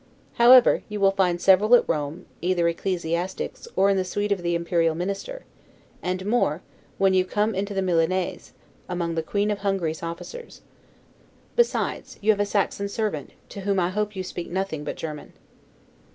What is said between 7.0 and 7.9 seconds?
you come into the